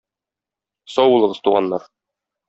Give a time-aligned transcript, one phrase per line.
[0.93, 1.85] Сау булыгыз, туганнар.